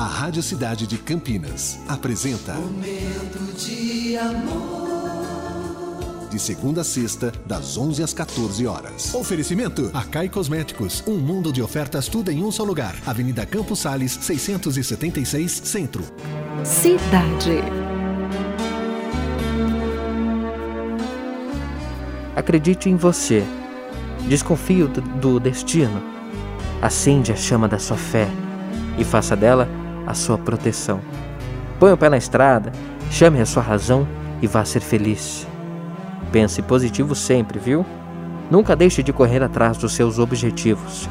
[0.00, 4.80] A Rádio Cidade de Campinas apresenta Momento de amor.
[6.30, 9.14] De segunda a sexta, das 11 às 14 horas.
[9.14, 11.04] Oferecimento: Acai Cosméticos.
[11.06, 12.96] Um mundo de ofertas, tudo em um só lugar.
[13.04, 16.02] Avenida Campos Sales, 676, Centro.
[16.64, 17.60] Cidade.
[22.34, 23.44] Acredite em você.
[24.26, 26.02] Desconfie do, do destino.
[26.80, 28.30] Acende a chama da sua fé
[28.96, 29.68] e faça dela
[30.06, 31.00] a sua proteção.
[31.78, 32.72] Põe o pé na estrada,
[33.10, 34.06] chame a sua razão
[34.42, 35.46] e vá ser feliz.
[36.32, 37.84] Pense positivo sempre, viu?
[38.50, 41.08] Nunca deixe de correr atrás dos seus objetivos.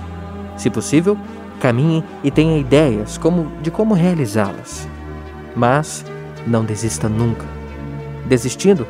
[0.57, 1.17] Se possível,
[1.59, 4.87] caminhe e tenha ideias como, de como realizá-las.
[5.55, 6.05] Mas
[6.45, 7.45] não desista nunca.
[8.25, 8.85] Desistindo,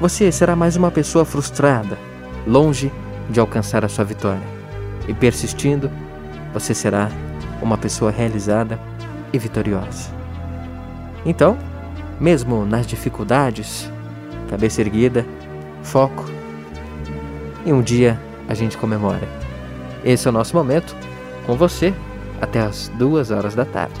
[0.00, 1.98] você será mais uma pessoa frustrada,
[2.46, 2.92] longe
[3.30, 4.42] de alcançar a sua vitória.
[5.08, 5.90] E persistindo,
[6.52, 7.10] você será
[7.62, 8.78] uma pessoa realizada
[9.34, 10.10] e vitoriosa.
[11.26, 11.58] Então,
[12.20, 13.90] mesmo nas dificuldades,
[14.48, 15.26] cabeça erguida,
[15.82, 16.24] foco,
[17.66, 19.28] e um dia a gente comemora.
[20.04, 20.94] Esse é o nosso momento
[21.46, 21.92] com você
[22.40, 24.00] até as duas horas da tarde.